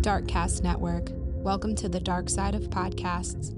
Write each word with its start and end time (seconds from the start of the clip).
Darkcast 0.00 0.62
Network. 0.62 1.10
Welcome 1.12 1.74
to 1.74 1.86
the 1.86 2.00
dark 2.00 2.30
side 2.30 2.54
of 2.54 2.70
podcasts. 2.70 3.54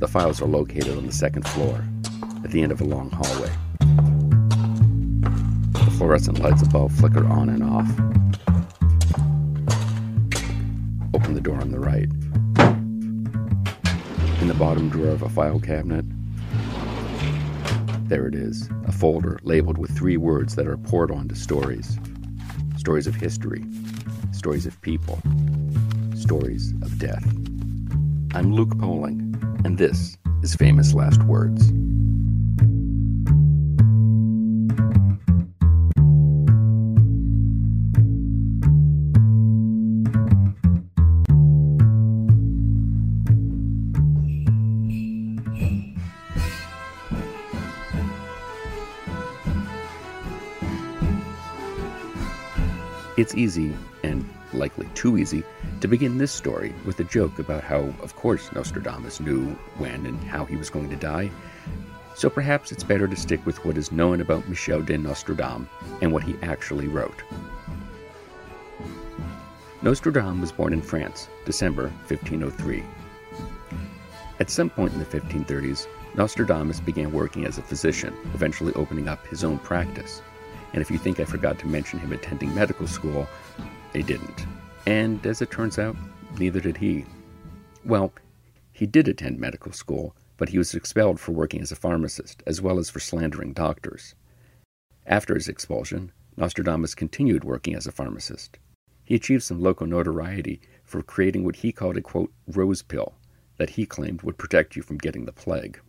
The 0.00 0.08
files 0.08 0.42
are 0.42 0.46
located 0.46 0.98
on 0.98 1.06
the 1.06 1.12
second 1.12 1.46
floor, 1.46 1.84
at 2.42 2.50
the 2.50 2.62
end 2.62 2.72
of 2.72 2.80
a 2.80 2.84
long 2.84 3.10
hallway. 3.10 3.52
The 5.72 5.90
fluorescent 5.96 6.40
lights 6.40 6.62
above 6.62 6.90
flicker 6.90 7.24
on 7.28 7.48
and 7.48 7.62
off. 7.62 7.88
Open 11.14 11.34
the 11.34 11.40
door 11.40 11.60
on 11.60 11.70
the 11.70 11.78
right. 11.78 12.08
In 14.40 14.48
the 14.48 14.54
bottom 14.54 14.88
drawer 14.88 15.10
of 15.10 15.22
a 15.22 15.28
file 15.28 15.60
cabinet, 15.60 16.04
there 18.04 18.26
it 18.26 18.34
is, 18.34 18.68
a 18.86 18.92
folder 18.92 19.38
labeled 19.42 19.78
with 19.78 19.96
three 19.96 20.16
words 20.16 20.56
that 20.56 20.66
are 20.66 20.76
poured 20.76 21.10
onto 21.10 21.34
stories 21.34 21.98
stories 22.76 23.06
of 23.06 23.14
history, 23.14 23.64
stories 24.32 24.66
of 24.66 24.78
people, 24.82 25.18
stories 26.14 26.72
of 26.82 26.98
death. 26.98 27.24
I'm 28.34 28.52
Luke 28.52 28.78
Poling, 28.78 29.34
and 29.64 29.78
this 29.78 30.18
is 30.42 30.54
Famous 30.54 30.92
Last 30.92 31.22
Words. 31.22 31.72
It's 53.16 53.36
easy, 53.36 53.72
and 54.02 54.28
likely 54.52 54.88
too 54.94 55.16
easy, 55.18 55.44
to 55.80 55.86
begin 55.86 56.18
this 56.18 56.32
story 56.32 56.74
with 56.84 56.98
a 56.98 57.04
joke 57.04 57.38
about 57.38 57.62
how, 57.62 57.94
of 58.02 58.16
course, 58.16 58.52
Nostradamus 58.52 59.20
knew 59.20 59.50
when 59.78 60.04
and 60.06 60.18
how 60.24 60.44
he 60.44 60.56
was 60.56 60.68
going 60.68 60.90
to 60.90 60.96
die. 60.96 61.30
So 62.16 62.28
perhaps 62.28 62.72
it's 62.72 62.82
better 62.82 63.06
to 63.06 63.16
stick 63.16 63.46
with 63.46 63.64
what 63.64 63.78
is 63.78 63.92
known 63.92 64.20
about 64.20 64.48
Michel 64.48 64.82
de 64.82 64.98
Nostredame 64.98 65.68
and 66.00 66.12
what 66.12 66.24
he 66.24 66.34
actually 66.42 66.88
wrote. 66.88 67.22
Nostredame 69.82 70.40
was 70.40 70.50
born 70.50 70.72
in 70.72 70.82
France, 70.82 71.28
December 71.44 71.92
1503. 72.08 72.82
At 74.40 74.50
some 74.50 74.70
point 74.70 74.92
in 74.92 74.98
the 74.98 75.04
1530s, 75.04 75.86
Nostradamus 76.16 76.80
began 76.80 77.12
working 77.12 77.44
as 77.44 77.58
a 77.58 77.62
physician, 77.62 78.12
eventually 78.34 78.72
opening 78.74 79.06
up 79.06 79.24
his 79.28 79.44
own 79.44 79.58
practice. 79.58 80.20
And 80.74 80.82
if 80.82 80.90
you 80.90 80.98
think 80.98 81.20
I 81.20 81.24
forgot 81.24 81.60
to 81.60 81.68
mention 81.68 82.00
him 82.00 82.12
attending 82.12 82.52
medical 82.52 82.88
school, 82.88 83.28
I 83.94 84.00
didn't. 84.00 84.44
And 84.86 85.24
as 85.24 85.40
it 85.40 85.52
turns 85.52 85.78
out, 85.78 85.96
neither 86.36 86.58
did 86.58 86.76
he. 86.76 87.04
Well, 87.84 88.12
he 88.72 88.84
did 88.84 89.06
attend 89.06 89.38
medical 89.38 89.70
school, 89.70 90.16
but 90.36 90.48
he 90.48 90.58
was 90.58 90.74
expelled 90.74 91.20
for 91.20 91.30
working 91.30 91.62
as 91.62 91.70
a 91.70 91.76
pharmacist, 91.76 92.42
as 92.44 92.60
well 92.60 92.80
as 92.80 92.90
for 92.90 92.98
slandering 92.98 93.52
doctors. 93.52 94.16
After 95.06 95.34
his 95.34 95.46
expulsion, 95.46 96.10
Nostradamus 96.36 96.96
continued 96.96 97.44
working 97.44 97.76
as 97.76 97.86
a 97.86 97.92
pharmacist. 97.92 98.58
He 99.04 99.14
achieved 99.14 99.44
some 99.44 99.60
local 99.60 99.86
notoriety 99.86 100.60
for 100.82 101.02
creating 101.02 101.44
what 101.44 101.56
he 101.56 101.70
called 101.70 101.96
a 101.96 102.02
quote, 102.02 102.32
rose 102.48 102.82
pill 102.82 103.14
that 103.58 103.70
he 103.70 103.86
claimed 103.86 104.22
would 104.22 104.38
protect 104.38 104.74
you 104.74 104.82
from 104.82 104.98
getting 104.98 105.24
the 105.24 105.32
plague. 105.32 105.80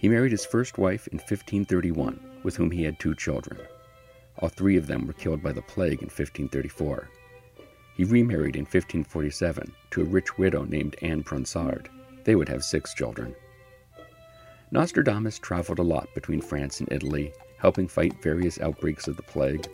He 0.00 0.08
married 0.08 0.32
his 0.32 0.46
first 0.46 0.78
wife 0.78 1.06
in 1.08 1.18
1531 1.18 2.40
with 2.42 2.56
whom 2.56 2.70
he 2.70 2.84
had 2.84 2.98
two 2.98 3.14
children. 3.14 3.60
All 4.38 4.48
three 4.48 4.78
of 4.78 4.86
them 4.86 5.06
were 5.06 5.12
killed 5.12 5.42
by 5.42 5.52
the 5.52 5.60
plague 5.60 6.00
in 6.00 6.08
1534. 6.08 7.10
He 7.96 8.04
remarried 8.04 8.56
in 8.56 8.62
1547 8.62 9.74
to 9.90 10.00
a 10.00 10.04
rich 10.04 10.38
widow 10.38 10.64
named 10.64 10.96
Anne 11.02 11.22
Pronsard. 11.22 11.90
They 12.24 12.34
would 12.34 12.48
have 12.48 12.64
six 12.64 12.94
children. 12.94 13.34
Nostradamus 14.70 15.38
traveled 15.38 15.80
a 15.80 15.82
lot 15.82 16.08
between 16.14 16.40
France 16.40 16.80
and 16.80 16.90
Italy, 16.90 17.34
helping 17.58 17.86
fight 17.86 18.22
various 18.22 18.58
outbreaks 18.58 19.06
of 19.06 19.18
the 19.18 19.22
plague. 19.22 19.68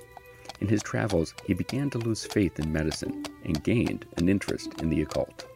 In 0.60 0.66
his 0.66 0.82
travels, 0.82 1.34
he 1.44 1.54
began 1.54 1.88
to 1.90 1.98
lose 1.98 2.26
faith 2.26 2.58
in 2.58 2.72
medicine 2.72 3.24
and 3.44 3.62
gained 3.62 4.06
an 4.16 4.28
interest 4.28 4.80
in 4.80 4.88
the 4.88 5.02
occult. 5.02 5.46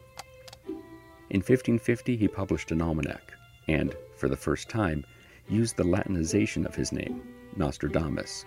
In 1.31 1.41
1550, 1.41 2.17
he 2.17 2.29
published 2.29 2.71
an 2.71 2.81
almanac, 2.81 3.33
and, 3.67 3.97
for 4.21 4.29
the 4.29 4.37
first 4.37 4.69
time, 4.69 5.05
used 5.49 5.77
the 5.77 5.83
Latinization 5.83 6.67
of 6.67 6.75
his 6.75 6.93
name, 6.93 7.23
Nostradamus. 7.57 8.45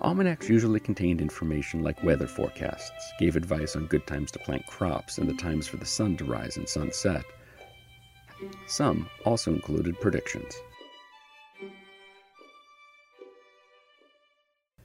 Almanacs 0.00 0.48
usually 0.48 0.80
contained 0.80 1.20
information 1.20 1.82
like 1.82 2.02
weather 2.02 2.26
forecasts, 2.26 3.12
gave 3.20 3.36
advice 3.36 3.76
on 3.76 3.86
good 3.86 4.06
times 4.06 4.32
to 4.32 4.38
plant 4.40 4.66
crops 4.66 5.18
and 5.18 5.28
the 5.28 5.34
times 5.34 5.68
for 5.68 5.76
the 5.76 5.86
sun 5.86 6.16
to 6.16 6.24
rise 6.24 6.56
and 6.56 6.68
sunset. 6.68 7.24
Some 8.66 9.08
also 9.24 9.52
included 9.52 10.00
predictions. 10.00 10.54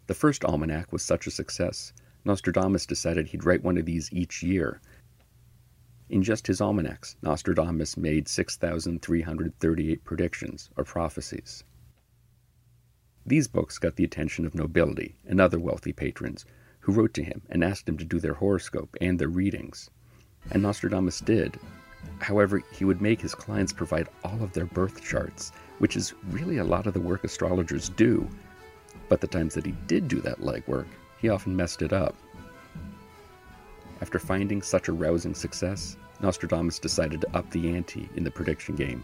The 0.05 0.13
first 0.13 0.45
almanac 0.45 0.91
was 0.91 1.01
such 1.01 1.25
a 1.25 1.31
success, 1.31 1.93
Nostradamus 2.25 2.85
decided 2.85 3.27
he'd 3.27 3.45
write 3.45 3.63
one 3.63 3.77
of 3.77 3.85
these 3.85 4.11
each 4.11 4.43
year 4.43 4.81
in 6.09 6.23
just 6.23 6.47
his 6.47 6.61
almanacs, 6.61 7.15
Nostradamus 7.21 7.97
made 7.97 8.27
6,338 8.27 10.03
predictions 10.03 10.69
or 10.77 10.83
prophecies. 10.83 11.63
These 13.25 13.49
books 13.49 13.77
got 13.77 13.97
the 13.97 14.05
attention 14.05 14.45
of 14.45 14.55
nobility 14.55 15.15
and 15.25 15.41
other 15.41 15.59
wealthy 15.59 15.91
patrons 15.91 16.45
who 16.79 16.93
wrote 16.93 17.13
to 17.15 17.23
him 17.23 17.41
and 17.49 17.61
asked 17.61 17.89
him 17.89 17.97
to 17.97 18.05
do 18.05 18.19
their 18.19 18.35
horoscope 18.35 18.95
and 19.01 19.19
their 19.19 19.27
readings. 19.27 19.89
And 20.51 20.63
Nostradamus 20.63 21.19
did. 21.19 21.59
However, 22.19 22.63
he 22.71 22.85
would 22.85 23.01
make 23.01 23.19
his 23.19 23.35
clients 23.35 23.73
provide 23.73 24.07
all 24.23 24.41
of 24.41 24.53
their 24.53 24.65
birth 24.65 25.03
charts, 25.03 25.51
which 25.79 25.97
is 25.97 26.13
really 26.29 26.57
a 26.57 26.63
lot 26.63 26.87
of 26.87 26.93
the 26.93 27.01
work 27.01 27.25
astrologers 27.25 27.89
do. 27.89 28.29
But 29.09 29.19
the 29.19 29.27
times 29.27 29.53
that 29.55 29.65
he 29.65 29.73
did 29.87 30.07
do 30.07 30.21
that 30.21 30.39
legwork, 30.39 30.87
he 31.19 31.27
often 31.27 31.55
messed 31.55 31.81
it 31.81 31.91
up. 31.91 32.15
After 34.07 34.19
finding 34.19 34.61
such 34.61 34.87
a 34.87 34.93
rousing 34.93 35.35
success, 35.35 35.97
Nostradamus 36.21 36.79
decided 36.79 37.19
to 37.19 37.37
up 37.37 37.51
the 37.51 37.75
ante 37.75 38.09
in 38.15 38.23
the 38.23 38.31
prediction 38.31 38.73
game. 38.73 39.03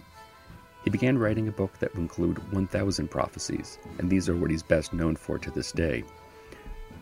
He 0.85 0.89
began 0.89 1.17
writing 1.17 1.49
a 1.49 1.51
book 1.51 1.77
that 1.79 1.93
would 1.93 2.03
include 2.03 2.53
1,000 2.53 3.09
prophecies, 3.09 3.79
and 3.97 4.09
these 4.09 4.29
are 4.29 4.35
what 4.37 4.49
he's 4.49 4.63
best 4.63 4.93
known 4.93 5.17
for 5.17 5.37
to 5.37 5.51
this 5.51 5.73
day. 5.73 6.05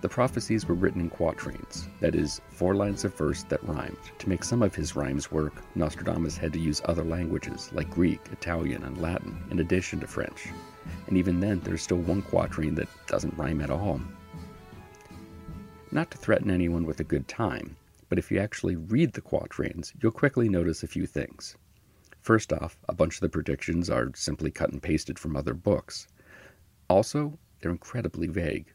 The 0.01 0.09
prophecies 0.09 0.67
were 0.67 0.73
written 0.73 0.99
in 0.99 1.11
quatrains, 1.11 1.87
that 1.99 2.15
is, 2.15 2.41
four 2.49 2.73
lines 2.73 3.05
of 3.05 3.15
verse 3.15 3.43
that 3.43 3.63
rhymed. 3.63 3.99
To 4.17 4.29
make 4.29 4.43
some 4.43 4.63
of 4.63 4.73
his 4.73 4.95
rhymes 4.95 5.31
work, 5.31 5.53
Nostradamus 5.75 6.37
had 6.37 6.53
to 6.53 6.59
use 6.59 6.81
other 6.85 7.03
languages 7.03 7.69
like 7.71 7.91
Greek, 7.91 8.21
Italian, 8.31 8.83
and 8.83 8.99
Latin, 8.99 9.37
in 9.51 9.59
addition 9.59 9.99
to 9.99 10.07
French. 10.07 10.47
And 11.05 11.17
even 11.17 11.39
then, 11.39 11.59
there's 11.59 11.83
still 11.83 11.99
one 11.99 12.23
quatrain 12.23 12.73
that 12.75 12.89
doesn't 13.05 13.37
rhyme 13.37 13.61
at 13.61 13.69
all. 13.69 14.01
Not 15.91 16.09
to 16.09 16.17
threaten 16.17 16.49
anyone 16.49 16.87
with 16.87 16.99
a 16.99 17.03
good 17.03 17.27
time, 17.27 17.75
but 18.11 18.19
if 18.19 18.29
you 18.29 18.37
actually 18.39 18.75
read 18.75 19.13
the 19.13 19.21
quatrains, 19.21 19.93
you'll 20.01 20.11
quickly 20.11 20.49
notice 20.49 20.83
a 20.83 20.87
few 20.87 21.05
things. 21.05 21.55
First 22.19 22.51
off, 22.51 22.77
a 22.89 22.93
bunch 22.93 23.15
of 23.15 23.21
the 23.21 23.29
predictions 23.29 23.89
are 23.89 24.11
simply 24.15 24.51
cut 24.51 24.69
and 24.69 24.83
pasted 24.83 25.17
from 25.17 25.37
other 25.37 25.53
books. 25.53 26.09
Also, 26.89 27.39
they're 27.61 27.71
incredibly 27.71 28.27
vague. 28.27 28.73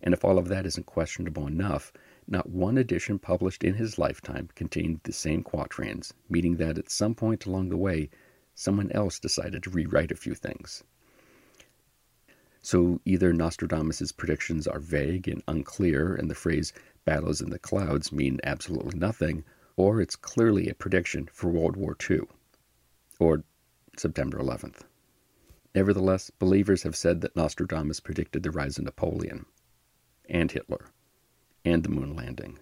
And 0.00 0.14
if 0.14 0.24
all 0.24 0.38
of 0.38 0.48
that 0.48 0.64
isn't 0.64 0.86
questionable 0.86 1.46
enough, 1.46 1.92
not 2.26 2.48
one 2.48 2.78
edition 2.78 3.18
published 3.18 3.64
in 3.64 3.74
his 3.74 3.98
lifetime 3.98 4.48
contained 4.54 5.00
the 5.02 5.12
same 5.12 5.42
quatrains, 5.42 6.14
meaning 6.30 6.56
that 6.56 6.78
at 6.78 6.90
some 6.90 7.14
point 7.14 7.44
along 7.44 7.68
the 7.68 7.76
way, 7.76 8.08
someone 8.54 8.90
else 8.92 9.20
decided 9.20 9.62
to 9.64 9.68
rewrite 9.70 10.10
a 10.10 10.16
few 10.16 10.34
things. 10.34 10.82
So 12.62 13.00
either 13.04 13.32
Nostradamus's 13.32 14.12
predictions 14.12 14.66
are 14.66 14.80
vague 14.80 15.28
and 15.28 15.42
unclear, 15.48 16.14
and 16.14 16.30
the 16.30 16.34
phrase 16.34 16.72
battles 17.04 17.40
in 17.40 17.50
the 17.50 17.58
clouds 17.58 18.12
mean 18.12 18.40
absolutely 18.44 18.98
nothing, 18.98 19.44
or 19.76 20.00
it's 20.00 20.16
clearly 20.16 20.68
a 20.68 20.74
prediction 20.74 21.28
for 21.32 21.48
World 21.50 21.76
War 21.76 21.96
II 22.08 22.20
or 23.18 23.44
September 23.96 24.38
11th. 24.38 24.82
Nevertheless, 25.74 26.30
believers 26.30 26.82
have 26.82 26.96
said 26.96 27.20
that 27.20 27.36
Nostradamus 27.36 28.00
predicted 28.00 28.42
the 28.42 28.50
rise 28.50 28.78
of 28.78 28.84
Napoleon, 28.84 29.46
and 30.28 30.50
Hitler, 30.50 30.86
and 31.64 31.82
the 31.82 31.88
moon 31.88 32.14
landing, 32.14 32.58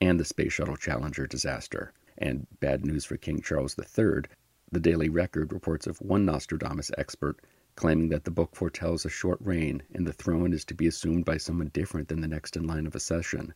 and 0.00 0.20
the 0.20 0.24
Space 0.24 0.52
Shuttle 0.52 0.76
Challenger 0.76 1.26
disaster. 1.26 1.92
And 2.18 2.46
bad 2.60 2.84
news 2.84 3.04
for 3.04 3.16
King 3.16 3.40
Charles 3.40 3.76
III, 3.78 4.22
the 4.70 4.80
Daily 4.80 5.08
Record 5.08 5.52
reports 5.52 5.86
of 5.86 6.00
one 6.00 6.24
Nostradamus 6.24 6.90
expert 6.98 7.40
claiming 7.76 8.10
that 8.10 8.24
the 8.24 8.30
book 8.30 8.54
foretells 8.54 9.06
a 9.06 9.08
short 9.08 9.38
reign 9.40 9.82
and 9.94 10.06
the 10.06 10.12
throne 10.12 10.52
is 10.52 10.66
to 10.66 10.74
be 10.74 10.86
assumed 10.86 11.24
by 11.24 11.38
someone 11.38 11.68
different 11.68 12.08
than 12.08 12.20
the 12.20 12.28
next 12.28 12.56
in 12.56 12.66
line 12.66 12.86
of 12.86 12.94
accession, 12.94 13.54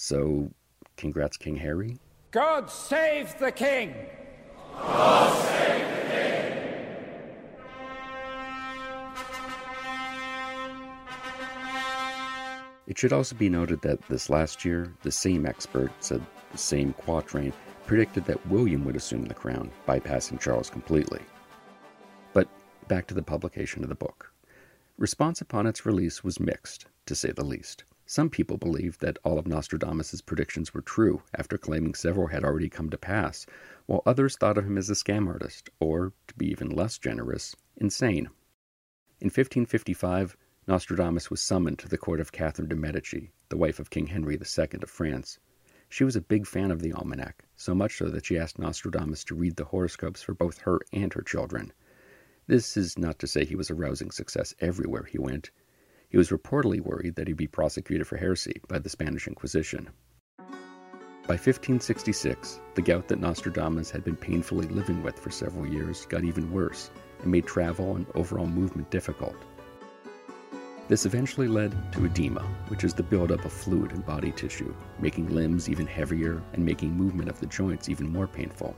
so, 0.00 0.48
congrats, 0.96 1.36
King 1.36 1.56
Harry. 1.56 1.98
God 2.30 2.70
save 2.70 3.36
the 3.40 3.50
king! 3.50 3.92
God 4.72 5.44
save 5.48 5.88
the 5.88 6.02
king! 6.12 6.78
It 12.86 12.96
should 12.96 13.12
also 13.12 13.34
be 13.34 13.48
noted 13.48 13.82
that 13.82 14.00
this 14.02 14.30
last 14.30 14.64
year, 14.64 14.94
the 15.02 15.10
same 15.10 15.44
expert 15.44 15.90
said 15.98 16.24
the 16.52 16.58
same 16.58 16.92
quatrain 16.92 17.52
predicted 17.84 18.24
that 18.26 18.46
William 18.46 18.84
would 18.84 18.94
assume 18.94 19.24
the 19.24 19.34
crown, 19.34 19.68
bypassing 19.88 20.38
Charles 20.38 20.70
completely. 20.70 21.22
But 22.32 22.46
back 22.86 23.08
to 23.08 23.14
the 23.14 23.22
publication 23.24 23.82
of 23.82 23.88
the 23.88 23.96
book. 23.96 24.32
Response 24.96 25.40
upon 25.40 25.66
its 25.66 25.84
release 25.84 26.22
was 26.22 26.38
mixed, 26.38 26.86
to 27.06 27.16
say 27.16 27.32
the 27.32 27.44
least. 27.44 27.82
Some 28.10 28.30
people 28.30 28.56
believed 28.56 29.02
that 29.02 29.18
all 29.22 29.38
of 29.38 29.46
Nostradamus' 29.46 30.22
predictions 30.22 30.72
were 30.72 30.80
true 30.80 31.24
after 31.34 31.58
claiming 31.58 31.92
several 31.92 32.28
had 32.28 32.42
already 32.42 32.70
come 32.70 32.88
to 32.88 32.96
pass, 32.96 33.44
while 33.84 34.02
others 34.06 34.34
thought 34.34 34.56
of 34.56 34.64
him 34.64 34.78
as 34.78 34.88
a 34.88 34.94
scam 34.94 35.28
artist, 35.28 35.68
or, 35.78 36.14
to 36.26 36.34
be 36.34 36.50
even 36.50 36.70
less 36.70 36.96
generous, 36.96 37.54
insane. 37.76 38.30
In 39.20 39.26
1555, 39.26 40.38
Nostradamus 40.66 41.30
was 41.30 41.42
summoned 41.42 41.78
to 41.80 41.86
the 41.86 41.98
court 41.98 42.18
of 42.18 42.32
Catherine 42.32 42.70
de' 42.70 42.76
Medici, 42.76 43.30
the 43.50 43.58
wife 43.58 43.78
of 43.78 43.90
King 43.90 44.06
Henry 44.06 44.36
II 44.36 44.68
of 44.82 44.88
France. 44.88 45.38
She 45.90 46.04
was 46.04 46.16
a 46.16 46.22
big 46.22 46.46
fan 46.46 46.70
of 46.70 46.80
the 46.80 46.94
almanac, 46.94 47.44
so 47.56 47.74
much 47.74 47.98
so 47.98 48.08
that 48.08 48.24
she 48.24 48.38
asked 48.38 48.58
Nostradamus 48.58 49.22
to 49.24 49.34
read 49.34 49.56
the 49.56 49.66
horoscopes 49.66 50.22
for 50.22 50.32
both 50.32 50.60
her 50.60 50.80
and 50.94 51.12
her 51.12 51.20
children. 51.20 51.74
This 52.46 52.74
is 52.74 52.96
not 52.96 53.18
to 53.18 53.26
say 53.26 53.44
he 53.44 53.54
was 53.54 53.68
a 53.68 53.74
rousing 53.74 54.12
success 54.12 54.54
everywhere 54.60 55.04
he 55.04 55.18
went. 55.18 55.50
He 56.10 56.16
was 56.16 56.30
reportedly 56.30 56.80
worried 56.80 57.16
that 57.16 57.28
he'd 57.28 57.36
be 57.36 57.46
prosecuted 57.46 58.06
for 58.06 58.16
heresy 58.16 58.60
by 58.66 58.78
the 58.78 58.88
Spanish 58.88 59.28
Inquisition. 59.28 59.90
By 60.38 61.34
1566, 61.34 62.60
the 62.74 62.80
gout 62.80 63.08
that 63.08 63.20
Nostradamus 63.20 63.90
had 63.90 64.04
been 64.04 64.16
painfully 64.16 64.66
living 64.68 65.02
with 65.02 65.18
for 65.18 65.30
several 65.30 65.66
years 65.66 66.06
got 66.06 66.24
even 66.24 66.50
worse 66.50 66.90
and 67.20 67.30
made 67.30 67.46
travel 67.46 67.96
and 67.96 68.06
overall 68.14 68.46
movement 68.46 68.90
difficult. 68.90 69.36
This 70.88 71.04
eventually 71.04 71.48
led 71.48 71.76
to 71.92 72.06
edema, 72.06 72.40
which 72.68 72.82
is 72.82 72.94
the 72.94 73.02
buildup 73.02 73.44
of 73.44 73.52
fluid 73.52 73.92
in 73.92 74.00
body 74.00 74.32
tissue, 74.32 74.74
making 74.98 75.28
limbs 75.28 75.68
even 75.68 75.86
heavier 75.86 76.42
and 76.54 76.64
making 76.64 76.96
movement 76.96 77.28
of 77.28 77.38
the 77.38 77.46
joints 77.46 77.90
even 77.90 78.10
more 78.10 78.26
painful. 78.26 78.74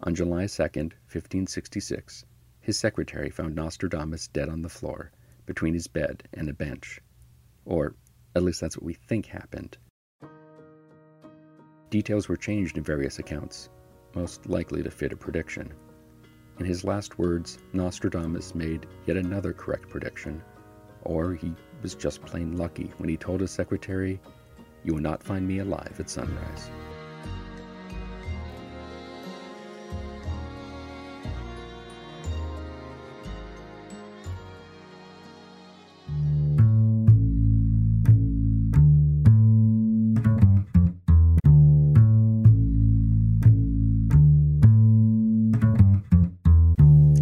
On 0.00 0.16
July 0.16 0.48
2, 0.48 0.62
1566, 0.62 2.24
his 2.68 2.78
secretary 2.78 3.30
found 3.30 3.54
Nostradamus 3.54 4.28
dead 4.28 4.50
on 4.50 4.60
the 4.60 4.68
floor, 4.68 5.10
between 5.46 5.72
his 5.72 5.86
bed 5.86 6.28
and 6.34 6.50
a 6.50 6.52
bench. 6.52 7.00
Or, 7.64 7.94
at 8.36 8.42
least 8.42 8.60
that's 8.60 8.76
what 8.76 8.84
we 8.84 8.92
think 8.92 9.24
happened. 9.24 9.78
Details 11.88 12.28
were 12.28 12.36
changed 12.36 12.76
in 12.76 12.84
various 12.84 13.18
accounts, 13.18 13.70
most 14.14 14.50
likely 14.50 14.82
to 14.82 14.90
fit 14.90 15.14
a 15.14 15.16
prediction. 15.16 15.72
In 16.58 16.66
his 16.66 16.84
last 16.84 17.18
words, 17.18 17.56
Nostradamus 17.72 18.54
made 18.54 18.86
yet 19.06 19.16
another 19.16 19.54
correct 19.54 19.88
prediction. 19.88 20.42
Or 21.04 21.32
he 21.32 21.54
was 21.80 21.94
just 21.94 22.20
plain 22.20 22.58
lucky 22.58 22.92
when 22.98 23.08
he 23.08 23.16
told 23.16 23.40
his 23.40 23.50
secretary, 23.50 24.20
You 24.84 24.92
will 24.92 25.00
not 25.00 25.22
find 25.22 25.48
me 25.48 25.60
alive 25.60 25.96
at 25.98 26.10
sunrise. 26.10 26.70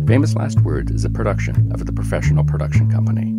Famous 0.07 0.37
Last 0.37 0.61
Words 0.61 0.93
is 0.93 1.05
a 1.05 1.11
production 1.11 1.73
of 1.73 1.85
the 1.85 1.93
Professional 1.93 2.45
Production 2.45 2.89
Company. 2.89 3.35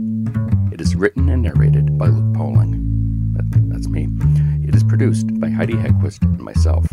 It 0.74 0.82
is 0.82 0.98
written 0.98 1.30
and 1.30 1.42
narrated 1.42 1.98
by 1.98 2.08
Luke 2.08 2.36
Poling. 2.36 2.74
That, 3.34 3.46
that's 3.70 3.88
me. 3.88 4.10
It 4.68 4.76
is 4.76 4.84
produced 4.84 5.40
by 5.40 5.50
Heidi 5.50 5.76
Hegquist 5.76 6.24
and 6.24 6.42
myself. 6.42 6.86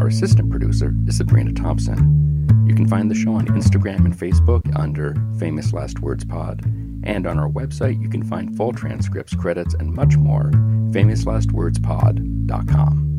Our 0.00 0.08
assistant 0.08 0.50
producer 0.50 0.92
is 1.06 1.18
Sabrina 1.18 1.52
Thompson. 1.52 2.66
You 2.66 2.74
can 2.74 2.88
find 2.88 3.08
the 3.08 3.14
show 3.14 3.34
on 3.34 3.46
Instagram 3.46 4.06
and 4.06 4.18
Facebook 4.18 4.76
under 4.76 5.14
Famous 5.38 5.72
Last 5.72 6.00
Words 6.00 6.24
Pod. 6.24 6.64
And 7.04 7.28
on 7.28 7.38
our 7.38 7.48
website, 7.48 8.02
you 8.02 8.08
can 8.08 8.24
find 8.24 8.56
full 8.56 8.72
transcripts, 8.72 9.36
credits, 9.36 9.74
and 9.74 9.94
much 9.94 10.16
more. 10.16 10.50
FamousLastWordsPod.com. 10.90 13.15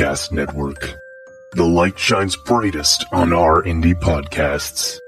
Darkcast 0.00 0.32
Network. 0.32 0.94
The 1.52 1.64
light 1.64 1.98
shines 1.98 2.34
brightest 2.34 3.04
on 3.12 3.34
our 3.34 3.62
indie 3.64 3.92
podcasts. 3.92 4.98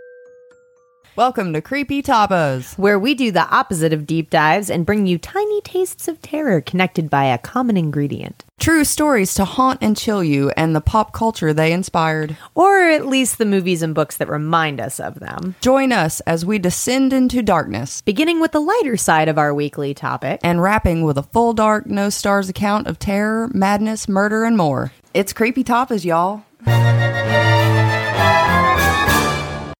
Welcome 1.14 1.52
to 1.52 1.60
Creepy 1.60 2.02
Tapas. 2.02 2.78
where 2.78 2.98
we 2.98 3.14
do 3.14 3.30
the 3.30 3.46
opposite 3.54 3.92
of 3.92 4.06
deep 4.06 4.30
dives 4.30 4.70
and 4.70 4.86
bring 4.86 5.06
you 5.06 5.18
tiny 5.18 5.60
tastes 5.60 6.08
of 6.08 6.22
terror 6.22 6.62
connected 6.62 7.10
by 7.10 7.24
a 7.26 7.36
common 7.36 7.76
ingredient. 7.76 8.46
True 8.58 8.82
stories 8.82 9.34
to 9.34 9.44
haunt 9.44 9.80
and 9.82 9.94
chill 9.94 10.24
you 10.24 10.50
and 10.56 10.74
the 10.74 10.80
pop 10.80 11.12
culture 11.12 11.52
they 11.52 11.70
inspired. 11.70 12.38
Or 12.54 12.88
at 12.88 13.06
least 13.06 13.36
the 13.36 13.44
movies 13.44 13.82
and 13.82 13.94
books 13.94 14.16
that 14.16 14.28
remind 14.30 14.80
us 14.80 14.98
of 14.98 15.20
them. 15.20 15.54
Join 15.60 15.92
us 15.92 16.20
as 16.20 16.46
we 16.46 16.58
descend 16.58 17.12
into 17.12 17.42
darkness 17.42 18.00
Beginning 18.00 18.40
with 18.40 18.52
the 18.52 18.60
lighter 18.60 18.96
side 18.96 19.28
of 19.28 19.36
our 19.36 19.52
weekly 19.52 19.92
topic. 19.92 20.40
and 20.42 20.62
wrapping 20.62 21.02
with 21.02 21.18
a 21.18 21.22
full 21.24 21.52
dark, 21.52 21.86
no 21.86 22.08
stars 22.08 22.48
account 22.48 22.86
of 22.86 22.98
terror, 22.98 23.50
madness, 23.52 24.08
murder, 24.08 24.44
and 24.44 24.56
more. 24.56 24.92
It's 25.12 25.34
Creepy 25.34 25.62
Tapas, 25.62 26.06
y'all. 26.06 26.44